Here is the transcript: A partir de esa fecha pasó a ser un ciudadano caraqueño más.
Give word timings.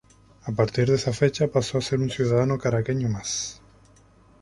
A 0.47 0.51
partir 0.51 0.87
de 0.89 0.95
esa 0.95 1.13
fecha 1.13 1.47
pasó 1.47 1.77
a 1.77 1.81
ser 1.81 1.99
un 1.99 2.09
ciudadano 2.09 2.57
caraqueño 2.57 3.07
más. 3.07 3.61